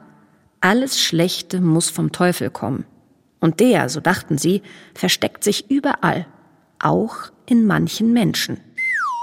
alles 0.59 1.01
Schlechte 1.01 1.61
muss 1.61 1.89
vom 1.89 2.11
Teufel 2.11 2.49
kommen. 2.49 2.85
Und 3.41 3.59
der, 3.59 3.89
so 3.89 3.99
dachten 3.99 4.37
sie, 4.37 4.61
versteckt 4.93 5.43
sich 5.43 5.69
überall, 5.69 6.25
auch 6.79 7.15
in 7.45 7.65
manchen 7.65 8.13
Menschen. 8.13 8.61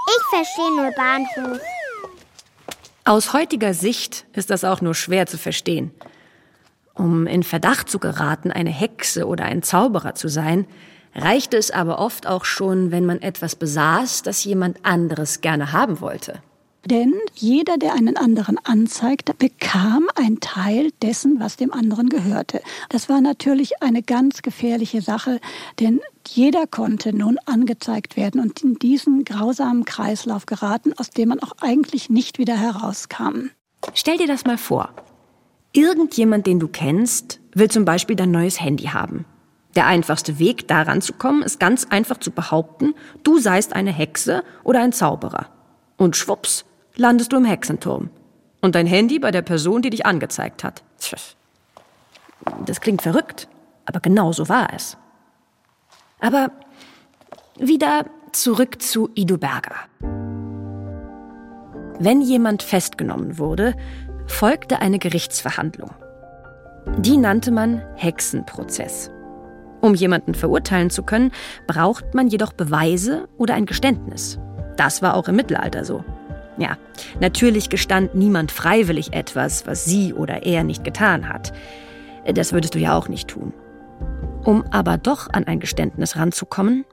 Ich 0.07 0.23
verstehe 0.29 0.75
nur 0.75 0.91
Bahnhof. 0.91 1.59
Aus 3.05 3.33
heutiger 3.33 3.73
Sicht 3.73 4.25
ist 4.33 4.51
das 4.51 4.63
auch 4.63 4.81
nur 4.81 4.93
schwer 4.93 5.25
zu 5.25 5.37
verstehen. 5.37 5.91
Um 6.93 7.25
in 7.25 7.43
Verdacht 7.43 7.89
zu 7.89 7.97
geraten, 7.97 8.51
eine 8.51 8.69
Hexe 8.69 9.25
oder 9.25 9.45
ein 9.45 9.63
Zauberer 9.63 10.15
zu 10.15 10.27
sein, 10.27 10.67
reichte 11.15 11.57
es 11.57 11.71
aber 11.71 11.97
oft 11.97 12.27
auch 12.27 12.45
schon, 12.45 12.91
wenn 12.91 13.05
man 13.05 13.21
etwas 13.21 13.55
besaß, 13.55 14.21
das 14.23 14.43
jemand 14.43 14.85
anderes 14.85 15.41
gerne 15.41 15.71
haben 15.71 16.01
wollte. 16.01 16.41
Denn 16.85 17.13
jeder, 17.35 17.77
der 17.77 17.93
einen 17.93 18.15
anderen 18.15 18.57
anzeigte, 18.63 19.33
bekam 19.33 20.07
ein 20.15 20.39
Teil 20.39 20.91
dessen, 21.01 21.39
was 21.39 21.57
dem 21.57 21.73
anderen 21.73 22.09
gehörte. 22.09 22.61
Das 22.89 23.09
war 23.09 23.19
natürlich 23.21 23.81
eine 23.81 24.01
ganz 24.01 24.41
gefährliche 24.41 25.01
Sache, 25.01 25.39
denn 25.79 25.99
jeder 26.27 26.67
konnte 26.67 27.13
nun 27.13 27.37
angezeigt 27.45 28.15
werden 28.15 28.39
und 28.39 28.63
in 28.63 28.75
diesen 28.75 29.25
grausamen 29.25 29.83
Kreislauf 29.83 30.45
geraten, 30.45 30.93
aus 30.97 31.09
dem 31.09 31.29
man 31.29 31.39
auch 31.41 31.53
eigentlich 31.59 32.09
nicht 32.09 32.39
wieder 32.39 32.55
herauskam. 32.55 33.49
Stell 33.93 34.17
dir 34.17 34.27
das 34.27 34.45
mal 34.45 34.57
vor. 34.57 34.93
Irgendjemand, 35.73 36.47
den 36.47 36.59
du 36.59 36.67
kennst, 36.67 37.39
will 37.53 37.69
zum 37.69 37.85
Beispiel 37.85 38.15
dein 38.15 38.31
neues 38.31 38.59
Handy 38.59 38.85
haben. 38.85 39.25
Der 39.75 39.85
einfachste 39.85 40.39
Weg, 40.39 40.67
daran 40.67 41.01
zu 41.01 41.13
kommen, 41.13 41.43
ist 41.43 41.59
ganz 41.59 41.85
einfach 41.85 42.17
zu 42.17 42.31
behaupten, 42.31 42.95
du 43.23 43.37
seist 43.37 43.73
eine 43.73 43.91
Hexe 43.91 44.43
oder 44.63 44.81
ein 44.81 44.93
Zauberer. 44.93 45.47
Und 45.95 46.15
schwupps, 46.15 46.65
landest 46.99 47.31
du 47.33 47.37
im 47.37 47.45
Hexenturm. 47.45 48.09
Und 48.61 48.75
dein 48.75 48.87
Handy 48.87 49.19
bei 49.19 49.31
der 49.31 49.41
Person, 49.41 49.81
die 49.81 49.89
dich 49.89 50.05
angezeigt 50.05 50.63
hat. 50.63 50.83
Das 52.65 52.81
klingt 52.81 53.01
verrückt, 53.01 53.47
aber 53.85 53.99
genau 53.99 54.31
so 54.33 54.49
war 54.49 54.73
es. 54.73 54.97
Aber 56.19 56.51
wieder 57.57 58.05
zurück 58.31 58.81
zu 58.81 59.09
Ido 59.15 59.37
Berger. 59.37 59.75
Wenn 61.99 62.21
jemand 62.21 62.63
festgenommen 62.63 63.37
wurde, 63.37 63.75
folgte 64.27 64.79
eine 64.81 64.99
Gerichtsverhandlung. 64.99 65.91
Die 66.97 67.17
nannte 67.17 67.51
man 67.51 67.81
Hexenprozess. 67.95 69.11
Um 69.81 69.95
jemanden 69.95 70.33
verurteilen 70.33 70.89
zu 70.89 71.03
können, 71.03 71.31
braucht 71.67 72.13
man 72.13 72.27
jedoch 72.27 72.53
Beweise 72.53 73.27
oder 73.37 73.53
ein 73.53 73.65
Geständnis. 73.65 74.39
Das 74.75 75.01
war 75.01 75.15
auch 75.15 75.27
im 75.27 75.35
Mittelalter 75.35 75.85
so. 75.85 76.03
Ja, 76.59 76.77
natürlich 77.19 77.69
gestand 77.69 78.15
niemand 78.15 78.51
freiwillig 78.51 79.13
etwas, 79.13 79.65
was 79.65 79.85
sie 79.85 80.13
oder 80.13 80.43
er 80.45 80.63
nicht 80.63 80.83
getan 80.83 81.29
hat. 81.29 81.53
Das 82.25 82.53
würdest 82.53 82.75
du 82.75 82.79
ja 82.79 82.97
auch 82.97 83.07
nicht 83.07 83.29
tun. 83.29 83.53
Um 84.43 84.63
aber 84.71 84.97
doch 84.97 85.29
an 85.31 85.45
ein 85.45 85.59
Geständnis 85.59 86.15
ranzukommen, 86.15 86.85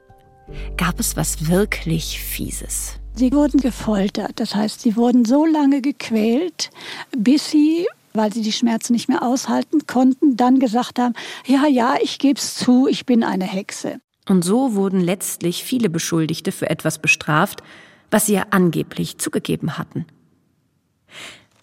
gab 0.77 1.01
es 1.01 1.17
was 1.17 1.49
wirklich 1.49 2.21
Fieses. 2.21 2.95
Sie 3.15 3.33
wurden 3.33 3.61
gefoltert, 3.61 4.33
das 4.37 4.55
heißt, 4.55 4.81
sie 4.83 4.95
wurden 4.95 5.25
so 5.25 5.47
lange 5.47 5.81
gequält, 5.81 6.71
bis 7.17 7.51
sie 7.51 7.87
weil 8.17 8.33
sie 8.33 8.43
die 8.43 8.53
Schmerzen 8.53 8.95
nicht 8.95 9.09
mehr 9.09 9.23
aushalten 9.23 9.87
konnten, 9.87 10.37
dann 10.37 10.59
gesagt 10.59 10.99
haben, 10.99 11.15
ja, 11.47 11.67
ja, 11.67 11.97
ich 12.01 12.19
geb's 12.19 12.55
zu, 12.55 12.87
ich 12.89 13.07
bin 13.07 13.23
eine 13.23 13.45
Hexe. 13.45 14.01
Und 14.29 14.43
so 14.43 14.75
wurden 14.75 15.01
letztlich 15.01 15.63
viele 15.63 15.89
Beschuldigte 15.89 16.51
für 16.51 16.69
etwas 16.69 16.99
bestraft, 16.99 17.63
was 18.11 18.27
sie 18.27 18.35
ja 18.35 18.47
angeblich 18.51 19.19
zugegeben 19.19 19.79
hatten. 19.79 20.07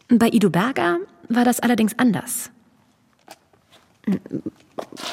Bei 0.10 0.28
Ido 0.28 0.50
Berger 0.50 1.00
war 1.30 1.46
das 1.46 1.60
allerdings 1.60 1.98
anders. 1.98 2.52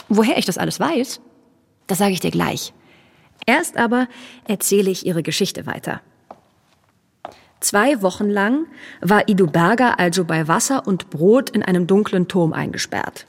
Woher 0.08 0.36
ich 0.36 0.46
das 0.46 0.58
alles 0.58 0.80
weiß, 0.80 1.20
das 1.86 1.98
sage 1.98 2.12
ich 2.12 2.20
dir 2.20 2.30
gleich. 2.30 2.72
Erst 3.46 3.76
aber 3.76 4.08
erzähle 4.46 4.90
ich 4.90 5.06
ihre 5.06 5.22
Geschichte 5.22 5.66
weiter. 5.66 6.00
Zwei 7.60 8.00
Wochen 8.02 8.28
lang 8.28 8.66
war 9.00 9.28
Ido 9.28 9.46
Berger 9.46 9.98
also 9.98 10.24
bei 10.24 10.48
Wasser 10.48 10.86
und 10.86 11.10
Brot 11.10 11.50
in 11.50 11.62
einem 11.62 11.86
dunklen 11.86 12.26
Turm 12.26 12.52
eingesperrt. 12.52 13.26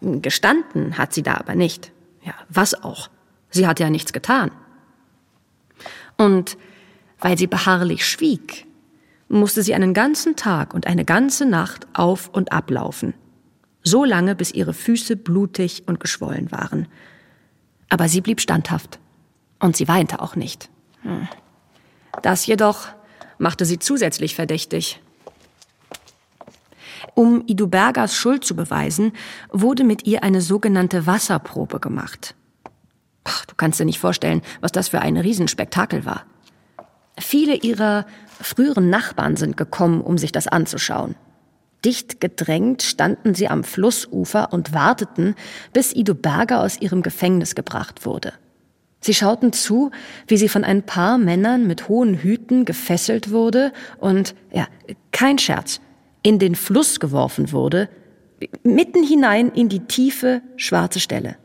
Gestanden 0.00 0.98
hat 0.98 1.12
sie 1.12 1.22
da 1.22 1.34
aber 1.34 1.54
nicht. 1.54 1.92
Ja, 2.22 2.34
was 2.48 2.82
auch. 2.82 3.08
Sie 3.50 3.66
hat 3.66 3.78
ja 3.78 3.90
nichts 3.90 4.12
getan. 4.12 4.50
Und 6.16 6.56
weil 7.20 7.38
sie 7.38 7.46
beharrlich 7.46 8.06
schwieg, 8.06 8.66
musste 9.28 9.62
sie 9.62 9.74
einen 9.74 9.94
ganzen 9.94 10.36
Tag 10.36 10.74
und 10.74 10.86
eine 10.86 11.04
ganze 11.04 11.46
Nacht 11.46 11.86
auf 11.94 12.28
und 12.28 12.52
ablaufen, 12.52 13.14
so 13.82 14.04
lange, 14.04 14.34
bis 14.34 14.52
ihre 14.52 14.74
Füße 14.74 15.16
blutig 15.16 15.84
und 15.86 16.00
geschwollen 16.00 16.52
waren. 16.52 16.88
Aber 17.88 18.08
sie 18.08 18.20
blieb 18.20 18.40
standhaft 18.40 18.98
und 19.60 19.76
sie 19.76 19.88
weinte 19.88 20.20
auch 20.20 20.36
nicht. 20.36 20.70
Das 22.22 22.46
jedoch 22.46 22.88
machte 23.38 23.64
sie 23.64 23.78
zusätzlich 23.78 24.34
verdächtig. 24.34 25.00
Um 27.14 27.44
Idu 27.46 27.66
Bergers 27.66 28.14
Schuld 28.14 28.44
zu 28.44 28.54
beweisen, 28.54 29.12
wurde 29.50 29.84
mit 29.84 30.06
ihr 30.06 30.22
eine 30.22 30.40
sogenannte 30.40 31.06
Wasserprobe 31.06 31.80
gemacht. 31.80 32.34
du 33.24 33.54
kannst 33.56 33.80
dir 33.80 33.84
nicht 33.84 33.98
vorstellen, 33.98 34.42
was 34.60 34.72
das 34.72 34.88
für 34.88 35.00
ein 35.00 35.16
Riesenspektakel 35.16 36.04
war. 36.04 36.26
Viele 37.18 37.54
ihrer 37.54 38.06
früheren 38.40 38.90
Nachbarn 38.90 39.36
sind 39.36 39.56
gekommen, 39.56 40.00
um 40.00 40.18
sich 40.18 40.32
das 40.32 40.48
anzuschauen. 40.48 41.14
Dicht 41.84 42.20
gedrängt 42.20 42.82
standen 42.82 43.34
sie 43.34 43.48
am 43.48 43.64
Flussufer 43.64 44.52
und 44.52 44.74
warteten, 44.74 45.34
bis 45.72 45.94
Ido 45.94 46.14
Berger 46.14 46.60
aus 46.60 46.80
ihrem 46.80 47.02
Gefängnis 47.02 47.54
gebracht 47.54 48.04
wurde. 48.04 48.32
Sie 49.00 49.14
schauten 49.14 49.52
zu, 49.52 49.92
wie 50.26 50.36
sie 50.36 50.48
von 50.48 50.64
ein 50.64 50.82
paar 50.82 51.16
Männern 51.16 51.66
mit 51.66 51.88
hohen 51.88 52.14
Hüten 52.14 52.64
gefesselt 52.64 53.30
wurde 53.30 53.72
und, 53.98 54.34
ja, 54.52 54.66
kein 55.12 55.38
Scherz, 55.38 55.80
in 56.22 56.38
den 56.38 56.56
Fluss 56.56 56.98
geworfen 56.98 57.52
wurde, 57.52 57.88
mitten 58.64 59.04
hinein 59.04 59.50
in 59.50 59.68
die 59.68 59.80
tiefe, 59.80 60.42
schwarze 60.56 60.98
Stelle. 60.98 61.36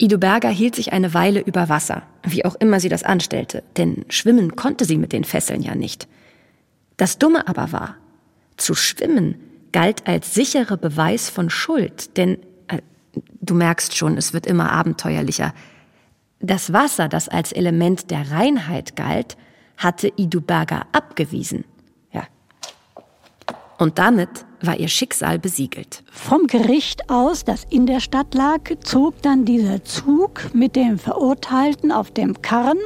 Ido 0.00 0.16
Berger 0.16 0.50
hielt 0.50 0.76
sich 0.76 0.92
eine 0.92 1.12
Weile 1.12 1.40
über 1.40 1.68
Wasser, 1.68 2.04
wie 2.22 2.44
auch 2.44 2.54
immer 2.54 2.78
sie 2.78 2.88
das 2.88 3.02
anstellte, 3.02 3.64
denn 3.76 4.04
schwimmen 4.08 4.54
konnte 4.54 4.84
sie 4.84 4.96
mit 4.96 5.12
den 5.12 5.24
Fesseln 5.24 5.60
ja 5.60 5.74
nicht. 5.74 6.06
Das 6.96 7.18
Dumme 7.18 7.48
aber 7.48 7.72
war, 7.72 7.96
zu 8.56 8.74
schwimmen 8.74 9.36
galt 9.72 10.06
als 10.06 10.34
sicherer 10.34 10.76
Beweis 10.76 11.28
von 11.28 11.50
Schuld, 11.50 12.16
denn 12.16 12.38
äh, 12.68 12.80
du 13.40 13.54
merkst 13.54 13.96
schon, 13.96 14.16
es 14.16 14.32
wird 14.32 14.46
immer 14.46 14.70
abenteuerlicher. 14.70 15.52
Das 16.40 16.72
Wasser, 16.72 17.08
das 17.08 17.28
als 17.28 17.50
Element 17.50 18.12
der 18.12 18.30
Reinheit 18.30 18.94
galt, 18.94 19.36
hatte 19.76 20.12
Iduberga 20.16 20.86
abgewiesen. 20.92 21.64
Ja. 22.12 22.24
Und 23.78 23.98
damit 23.98 24.44
war 24.62 24.78
ihr 24.78 24.88
Schicksal 24.88 25.38
besiegelt. 25.38 26.02
Vom 26.10 26.46
Gericht 26.46 27.10
aus, 27.10 27.44
das 27.44 27.64
in 27.70 27.86
der 27.86 28.00
Stadt 28.00 28.34
lag, 28.34 28.60
zog 28.80 29.20
dann 29.22 29.44
dieser 29.44 29.84
Zug 29.84 30.54
mit 30.54 30.76
dem 30.76 30.98
Verurteilten 30.98 31.92
auf 31.92 32.10
dem 32.10 32.42
Karren 32.42 32.78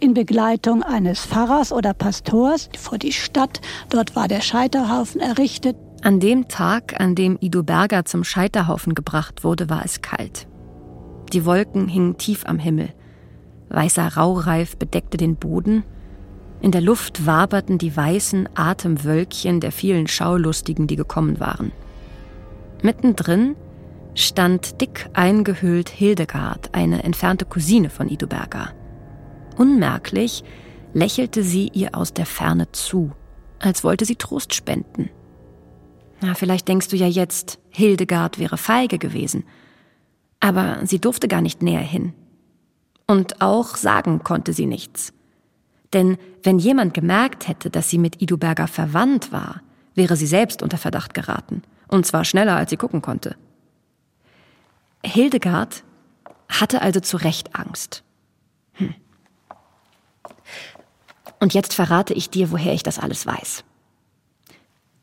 in 0.00 0.14
Begleitung 0.14 0.82
eines 0.82 1.20
Pfarrers 1.26 1.72
oder 1.72 1.94
Pastors 1.94 2.68
vor 2.78 2.98
die 2.98 3.12
Stadt. 3.12 3.60
Dort 3.90 4.16
war 4.16 4.28
der 4.28 4.40
Scheiterhaufen 4.40 5.20
errichtet. 5.20 5.76
An 6.02 6.20
dem 6.20 6.48
Tag, 6.48 7.00
an 7.00 7.14
dem 7.14 7.38
Ido 7.40 7.62
Berger 7.62 8.04
zum 8.04 8.24
Scheiterhaufen 8.24 8.94
gebracht 8.94 9.44
wurde, 9.44 9.70
war 9.70 9.84
es 9.84 10.02
kalt. 10.02 10.46
Die 11.32 11.46
Wolken 11.46 11.88
hingen 11.88 12.18
tief 12.18 12.44
am 12.46 12.58
Himmel. 12.58 12.92
Weißer 13.70 14.14
Raureif 14.14 14.76
bedeckte 14.76 15.16
den 15.16 15.36
Boden 15.36 15.84
in 16.64 16.70
der 16.70 16.80
Luft 16.80 17.26
waberten 17.26 17.76
die 17.76 17.94
weißen 17.94 18.48
Atemwölkchen 18.54 19.60
der 19.60 19.70
vielen 19.70 20.08
Schaulustigen, 20.08 20.86
die 20.86 20.96
gekommen 20.96 21.38
waren. 21.38 21.72
Mittendrin 22.80 23.54
stand 24.14 24.80
dick 24.80 25.10
eingehüllt 25.12 25.90
Hildegard, 25.90 26.70
eine 26.72 27.04
entfernte 27.04 27.44
Cousine 27.44 27.90
von 27.90 28.08
Iduberga. 28.08 28.70
Unmerklich 29.58 30.42
lächelte 30.94 31.42
sie 31.42 31.68
ihr 31.74 31.94
aus 31.94 32.14
der 32.14 32.24
Ferne 32.24 32.72
zu, 32.72 33.12
als 33.58 33.84
wollte 33.84 34.06
sie 34.06 34.16
Trost 34.16 34.54
spenden. 34.54 35.10
Na, 36.22 36.32
vielleicht 36.32 36.66
denkst 36.66 36.88
du 36.88 36.96
ja 36.96 37.06
jetzt, 37.06 37.58
Hildegard 37.68 38.38
wäre 38.38 38.56
feige 38.56 38.98
gewesen. 38.98 39.44
Aber 40.40 40.78
sie 40.86 40.98
durfte 40.98 41.28
gar 41.28 41.42
nicht 41.42 41.62
näher 41.62 41.80
hin. 41.80 42.14
Und 43.06 43.42
auch 43.42 43.76
sagen 43.76 44.24
konnte 44.24 44.54
sie 44.54 44.64
nichts. 44.64 45.12
Denn 45.94 46.18
wenn 46.42 46.58
jemand 46.58 46.92
gemerkt 46.92 47.48
hätte, 47.48 47.70
dass 47.70 47.88
sie 47.88 47.98
mit 47.98 48.20
Iduberger 48.20 48.66
verwandt 48.66 49.32
war, 49.32 49.62
wäre 49.94 50.16
sie 50.16 50.26
selbst 50.26 50.62
unter 50.62 50.76
Verdacht 50.76 51.14
geraten. 51.14 51.62
Und 51.88 52.04
zwar 52.04 52.24
schneller, 52.24 52.56
als 52.56 52.70
sie 52.70 52.76
gucken 52.76 53.00
konnte. 53.00 53.36
Hildegard 55.04 55.84
hatte 56.48 56.82
also 56.82 56.98
zu 57.00 57.16
Recht 57.16 57.54
Angst. 57.54 58.02
Hm. 58.72 58.94
Und 61.38 61.54
jetzt 61.54 61.74
verrate 61.74 62.12
ich 62.12 62.28
dir, 62.28 62.50
woher 62.50 62.74
ich 62.74 62.82
das 62.82 62.98
alles 62.98 63.24
weiß. 63.24 63.64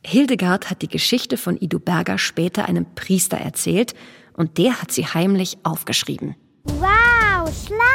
Hildegard 0.03 0.69
hat 0.69 0.81
die 0.81 0.87
Geschichte 0.87 1.37
von 1.37 1.55
Iduberger 1.57 2.17
später 2.17 2.65
einem 2.65 2.85
Priester 2.95 3.37
erzählt 3.37 3.93
und 4.33 4.57
der 4.57 4.81
hat 4.81 4.91
sie 4.91 5.05
heimlich 5.05 5.57
aufgeschrieben. 5.63 6.35
Wow, 6.65 7.49
schlau! 7.65 7.90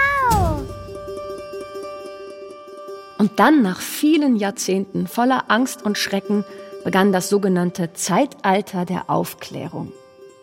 Und 3.18 3.38
dann, 3.38 3.62
nach 3.62 3.80
vielen 3.80 4.36
Jahrzehnten 4.36 5.06
voller 5.06 5.44
Angst 5.48 5.82
und 5.84 5.96
Schrecken, 5.96 6.44
begann 6.84 7.12
das 7.12 7.28
sogenannte 7.28 7.92
Zeitalter 7.94 8.84
der 8.84 9.10
Aufklärung. 9.10 9.92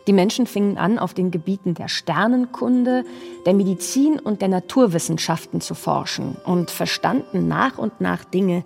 Die 0.08 0.13
Menschen 0.13 0.48
fingen 0.48 0.77
an, 0.77 1.00
auf 1.00 1.13
den 1.13 1.32
Gebieten 1.32 1.75
der 1.75 1.88
Sternenkunde, 1.88 3.06
der 3.46 3.53
Medizin 3.53 4.20
und 4.20 4.42
der 4.42 4.50
Naturwissenschaften 4.50 5.62
zu 5.62 5.75
forschen 5.75 6.36
und 6.44 6.72
verstanden 6.72 7.48
nach 7.48 7.77
und 7.77 8.01
nach 8.01 8.25
Dinge, 8.25 8.65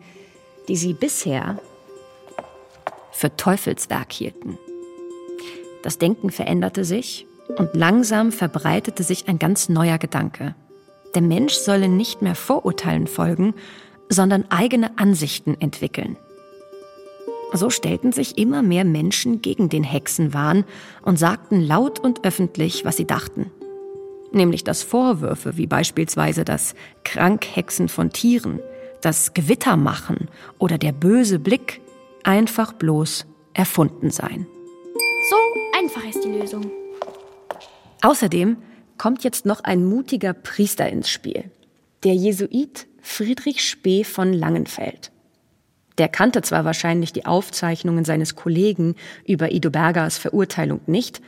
die 0.68 0.76
sie 0.76 0.94
bisher 0.94 1.60
für 3.12 3.36
Teufelswerk 3.36 4.12
hielten. 4.12 4.58
Das 5.84 6.00
Denken 6.00 6.32
veränderte 6.32 6.84
sich 6.84 7.28
und 7.58 7.76
langsam 7.76 8.32
verbreitete 8.32 9.04
sich 9.04 9.28
ein 9.28 9.38
ganz 9.38 9.70
neuer 9.70 10.00
Gedanke. 10.00 10.56
Der 11.14 11.22
Mensch 11.22 11.54
solle 11.54 11.88
nicht 11.88 12.22
mehr 12.22 12.36
Vorurteilen 12.36 13.08
folgen, 13.08 13.54
sondern 14.10 14.46
eigene 14.50 14.98
Ansichten 14.98 15.56
entwickeln. 15.60 16.18
So 17.54 17.70
stellten 17.70 18.12
sich 18.12 18.38
immer 18.38 18.62
mehr 18.62 18.84
Menschen 18.84 19.42
gegen 19.42 19.70
den 19.70 19.84
Hexenwahn 19.84 20.66
und 21.02 21.18
sagten 21.18 21.62
laut 21.62 22.00
und 22.00 22.26
öffentlich, 22.26 22.84
was 22.84 22.98
sie 22.98 23.06
dachten. 23.06 23.52
Nämlich, 24.32 24.64
dass 24.66 24.84
Vorwürfe 24.84 25.56
wie 25.56 25.68
beispielsweise 25.68 26.44
das 26.44 26.76
Krankhexen 27.06 27.88
von 27.88 28.12
Tieren, 28.12 28.60
das 29.02 29.34
Gewittermachen 29.34 30.28
oder 30.60 30.78
der 30.78 30.92
böse 30.92 31.40
Blick 31.40 31.80
einfach 32.24 32.74
bloß 32.74 33.26
erfunden 33.54 34.12
seien. 34.12 34.46
So 35.30 35.36
einfach 35.78 36.04
ist 36.04 36.24
die 36.24 36.32
Lösung. 36.32 36.70
Außerdem 38.02 38.58
kommt 38.98 39.24
jetzt 39.24 39.46
noch 39.46 39.64
ein 39.64 39.86
mutiger 39.86 40.34
Priester 40.34 40.90
ins 40.90 41.10
Spiel. 41.10 41.50
Der 42.04 42.14
Jesuit 42.14 42.87
Friedrich 43.08 43.68
Spee 43.68 44.04
von 44.04 44.32
Langenfeld. 44.32 45.12
Der 45.98 46.08
kannte 46.08 46.44
zwar 46.44 46.66
wahrscheinlich 46.66 47.14
die 47.14 47.26
Aufzeichnungen 47.26 48.06
seines 48.06 48.36
Kollegen 48.36 48.96
über 49.26 49.52
Ido 49.52 49.72
Bergers 49.72 50.20
Verurteilung 50.20 50.82
nicht, 50.86 51.22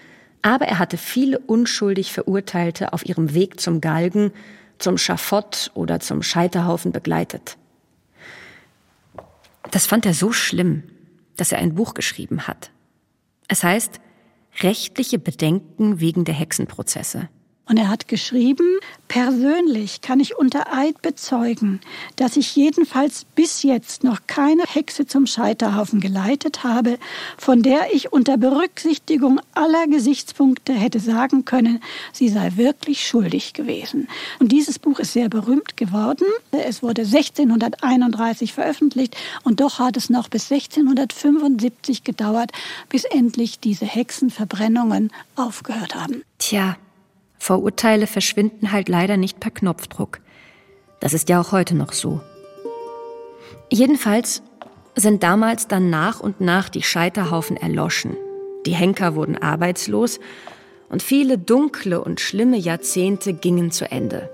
aber 0.43 0.67
er 0.67 0.77
hatte 0.77 0.97
viele 0.97 1.39
unschuldig 1.39 2.11
Verurteilte 2.11 2.93
auf 2.93 3.05
ihrem 3.05 3.33
Weg 3.33 3.59
zum 3.59 3.81
Galgen, 3.81 4.31
zum 4.77 4.99
Schafott 4.99 5.71
oder 5.73 5.99
zum 5.99 6.21
Scheiterhaufen 6.21 6.91
begleitet. 6.91 7.57
Das 9.71 9.87
fand 9.87 10.05
er 10.05 10.13
so 10.13 10.31
schlimm, 10.31 10.83
dass 11.37 11.51
er 11.51 11.57
ein 11.57 11.73
Buch 11.73 11.95
geschrieben 11.95 12.45
hat. 12.45 12.69
Es 13.47 13.63
heißt 13.63 13.99
Rechtliche 14.61 15.17
Bedenken 15.17 15.99
wegen 15.99 16.25
der 16.25 16.35
Hexenprozesse. 16.35 17.29
Und 17.69 17.77
er 17.77 17.87
hat 17.87 18.07
geschrieben, 18.07 18.65
persönlich 19.07 20.01
kann 20.01 20.19
ich 20.19 20.35
unter 20.35 20.73
Eid 20.73 21.03
bezeugen, 21.03 21.81
dass 22.15 22.35
ich 22.35 22.55
jedenfalls 22.55 23.25
bis 23.35 23.61
jetzt 23.61 24.03
noch 24.03 24.21
keine 24.25 24.63
Hexe 24.63 25.05
zum 25.05 25.27
Scheiterhaufen 25.27 25.99
geleitet 25.99 26.63
habe, 26.63 26.97
von 27.37 27.61
der 27.61 27.93
ich 27.93 28.11
unter 28.11 28.37
Berücksichtigung 28.37 29.39
aller 29.53 29.85
Gesichtspunkte 29.85 30.73
hätte 30.73 30.99
sagen 30.99 31.45
können, 31.45 31.79
sie 32.11 32.29
sei 32.29 32.53
wirklich 32.55 33.05
schuldig 33.05 33.53
gewesen. 33.53 34.07
Und 34.39 34.51
dieses 34.51 34.79
Buch 34.79 34.97
ist 34.97 35.13
sehr 35.13 35.29
berühmt 35.29 35.77
geworden. 35.77 36.25
Es 36.49 36.81
wurde 36.81 37.03
1631 37.03 38.53
veröffentlicht 38.53 39.15
und 39.43 39.59
doch 39.59 39.77
hat 39.77 39.95
es 39.95 40.09
noch 40.09 40.27
bis 40.27 40.51
1675 40.51 42.03
gedauert, 42.03 42.51
bis 42.89 43.03
endlich 43.03 43.59
diese 43.59 43.85
Hexenverbrennungen 43.85 45.11
aufgehört 45.35 45.93
haben. 45.93 46.23
Tja, 46.39 46.75
Vorurteile 47.39 48.05
verschwinden 48.05 48.71
halt 48.71 48.89
leider 48.89 49.17
nicht 49.17 49.39
per 49.39 49.51
Knopfdruck. 49.51 50.19
Das 50.99 51.13
ist 51.13 51.29
ja 51.29 51.39
auch 51.39 51.51
heute 51.51 51.75
noch 51.75 51.93
so. 51.93 52.21
Jedenfalls 53.71 54.43
sind 54.95 55.23
damals 55.23 55.67
dann 55.67 55.89
nach 55.89 56.19
und 56.19 56.41
nach 56.41 56.69
die 56.69 56.83
Scheiterhaufen 56.83 57.57
erloschen. 57.57 58.17
Die 58.65 58.73
Henker 58.73 59.15
wurden 59.15 59.37
arbeitslos 59.37 60.19
und 60.89 61.01
viele 61.01 61.37
dunkle 61.37 62.03
und 62.03 62.19
schlimme 62.19 62.57
Jahrzehnte 62.57 63.33
gingen 63.33 63.71
zu 63.71 63.89
Ende. 63.89 64.29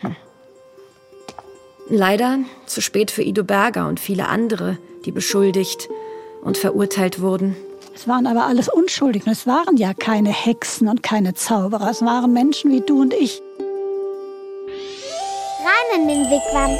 Hm. 0.00 0.16
Leider 1.88 2.40
zu 2.66 2.82
spät 2.82 3.10
für 3.10 3.22
Ido 3.22 3.44
Berger 3.44 3.88
und 3.88 3.98
viele 3.98 4.28
andere, 4.28 4.76
die 5.04 5.12
beschuldigt 5.12 5.88
und 6.42 6.58
verurteilt 6.58 7.20
wurden. 7.20 7.56
Es 7.96 8.06
waren 8.06 8.26
aber 8.26 8.44
alles 8.44 8.68
Unschuldigen. 8.68 9.30
Es 9.30 9.46
waren 9.46 9.78
ja 9.78 9.94
keine 9.94 10.28
Hexen 10.28 10.86
und 10.86 11.02
keine 11.02 11.32
Zauberer. 11.32 11.88
Es 11.88 12.02
waren 12.02 12.30
Menschen 12.30 12.70
wie 12.70 12.82
du 12.82 13.00
und 13.00 13.14
ich. 13.14 13.40
Rein 15.64 16.02
in 16.02 16.08
den 16.08 16.24
Wigwam. 16.26 16.76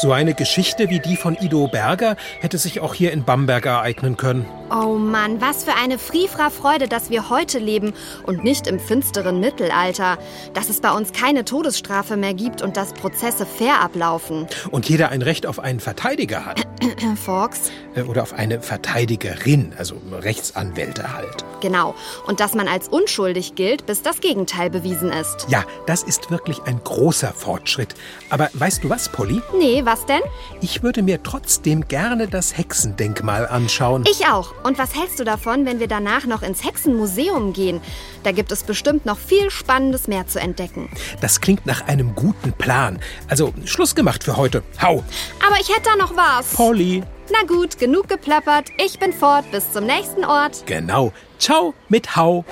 So 0.00 0.12
eine 0.12 0.32
Geschichte 0.32 0.90
wie 0.90 1.00
die 1.00 1.16
von 1.16 1.36
Ido 1.40 1.66
Berger 1.66 2.16
hätte 2.38 2.56
sich 2.56 2.78
auch 2.78 2.94
hier 2.94 3.10
in 3.10 3.24
Bamberg 3.24 3.66
ereignen 3.66 4.16
können. 4.16 4.46
Oh 4.70 4.94
Mann, 4.94 5.40
was 5.40 5.64
für 5.64 5.74
eine 5.74 5.98
Friefra-Freude, 5.98 6.86
dass 6.86 7.10
wir 7.10 7.30
heute 7.30 7.58
leben 7.58 7.94
und 8.24 8.44
nicht 8.44 8.68
im 8.68 8.78
finsteren 8.78 9.40
Mittelalter. 9.40 10.18
Dass 10.54 10.68
es 10.68 10.80
bei 10.80 10.92
uns 10.92 11.12
keine 11.12 11.44
Todesstrafe 11.44 12.16
mehr 12.16 12.34
gibt 12.34 12.62
und 12.62 12.76
dass 12.76 12.92
Prozesse 12.92 13.44
fair 13.44 13.80
ablaufen. 13.80 14.46
Und 14.70 14.88
jeder 14.88 15.08
ein 15.08 15.22
Recht 15.22 15.46
auf 15.46 15.58
einen 15.58 15.80
Verteidiger 15.80 16.44
hat. 16.46 16.64
Fox? 17.24 17.72
Äh, 17.96 18.02
oder 18.02 18.22
auf 18.22 18.34
eine 18.34 18.60
Verteidigerin, 18.60 19.72
also 19.78 19.96
Rechtsanwälte 20.12 21.12
halt. 21.12 21.44
Genau. 21.60 21.94
Und 22.26 22.40
dass 22.40 22.54
man 22.54 22.68
als 22.68 22.88
unschuldig 22.88 23.54
gilt, 23.54 23.86
bis 23.86 24.02
das 24.02 24.20
Gegenteil 24.20 24.70
bewiesen 24.70 25.10
ist. 25.10 25.46
Ja, 25.48 25.64
das 25.86 26.02
ist 26.02 26.30
wirklich 26.30 26.62
ein 26.64 26.80
großer 26.84 27.32
Fortschritt. 27.32 27.94
Aber 28.30 28.50
weißt 28.52 28.84
du 28.84 28.90
was, 28.90 29.08
Polly? 29.08 29.40
Nee, 29.58 29.84
was 29.88 30.04
denn? 30.04 30.20
Ich 30.60 30.82
würde 30.82 31.02
mir 31.02 31.22
trotzdem 31.22 31.88
gerne 31.88 32.28
das 32.28 32.58
Hexendenkmal 32.58 33.48
anschauen. 33.48 34.04
Ich 34.06 34.26
auch. 34.26 34.52
Und 34.62 34.78
was 34.78 34.94
hältst 34.94 35.18
du 35.18 35.24
davon, 35.24 35.64
wenn 35.64 35.80
wir 35.80 35.88
danach 35.88 36.26
noch 36.26 36.42
ins 36.42 36.62
Hexenmuseum 36.62 37.54
gehen? 37.54 37.80
Da 38.22 38.32
gibt 38.32 38.52
es 38.52 38.64
bestimmt 38.64 39.06
noch 39.06 39.16
viel 39.16 39.50
Spannendes 39.50 40.06
mehr 40.06 40.26
zu 40.26 40.40
entdecken. 40.40 40.90
Das 41.22 41.40
klingt 41.40 41.64
nach 41.64 41.88
einem 41.88 42.14
guten 42.14 42.52
Plan. 42.52 42.98
Also, 43.28 43.54
Schluss 43.64 43.94
gemacht 43.94 44.24
für 44.24 44.36
heute. 44.36 44.62
Hau! 44.82 45.02
Aber 45.46 45.58
ich 45.58 45.70
hätte 45.70 45.84
da 45.84 45.96
noch 45.96 46.14
was. 46.14 46.52
Polly. 46.52 47.02
Na 47.32 47.46
gut, 47.46 47.78
genug 47.78 48.08
geplappert. 48.08 48.68
Ich 48.76 48.98
bin 48.98 49.14
fort. 49.14 49.50
Bis 49.50 49.72
zum 49.72 49.86
nächsten 49.86 50.26
Ort. 50.26 50.66
Genau. 50.66 51.12
Ciao 51.38 51.72
mit 51.88 52.14
Hau. 52.14 52.44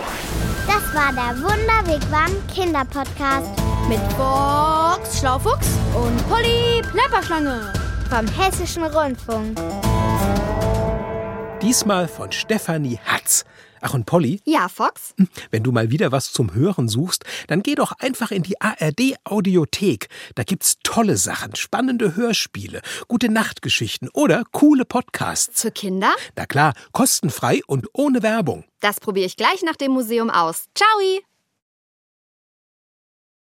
Das 0.66 0.94
war 0.94 1.12
der 1.12 1.36
Wunderwegwam 1.42 2.30
Kinderpodcast 2.54 3.75
mit 3.88 4.00
Box 4.16 5.20
Schlaufuchs 5.20 5.68
und 5.94 6.28
Polly 6.28 6.82
Plapperschlange 6.90 7.72
vom 8.10 8.26
Hessischen 8.26 8.84
Rundfunk. 8.84 9.56
Diesmal 11.62 12.08
von 12.08 12.32
Stefanie 12.32 12.98
Hatz. 13.04 13.44
Ach 13.80 13.94
und 13.94 14.06
Polly? 14.06 14.40
Ja, 14.44 14.68
Fox? 14.68 15.14
Wenn 15.50 15.62
du 15.62 15.70
mal 15.70 15.90
wieder 15.90 16.10
was 16.10 16.32
zum 16.32 16.54
Hören 16.54 16.88
suchst, 16.88 17.24
dann 17.46 17.62
geh 17.62 17.76
doch 17.76 17.92
einfach 17.98 18.32
in 18.32 18.42
die 18.42 18.60
ARD 18.60 19.16
Audiothek. 19.24 20.08
Da 20.34 20.42
gibt's 20.42 20.76
tolle 20.82 21.16
Sachen, 21.16 21.54
spannende 21.54 22.16
Hörspiele, 22.16 22.80
gute 23.06 23.28
Nachtgeschichten 23.28 24.08
oder 24.12 24.44
coole 24.50 24.84
Podcasts. 24.84 25.62
Für 25.62 25.70
Kinder? 25.70 26.12
Na 26.34 26.46
klar, 26.46 26.72
kostenfrei 26.92 27.60
und 27.66 27.86
ohne 27.92 28.22
Werbung. 28.22 28.64
Das 28.80 28.98
probiere 28.98 29.26
ich 29.26 29.36
gleich 29.36 29.62
nach 29.62 29.76
dem 29.76 29.92
Museum 29.92 30.30
aus. 30.30 30.66
Ciao! 30.74 31.25